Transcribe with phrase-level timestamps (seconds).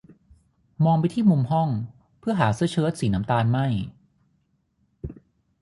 [0.85, 1.69] มองไปที่มุมห้อง
[2.19, 3.65] เพื่อหาเสื้อเชิ๊ตสีน้ำตาลไหม้